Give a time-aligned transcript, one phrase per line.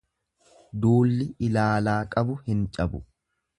[0.85, 3.07] Duulli ilaalaa qabu hin cabu.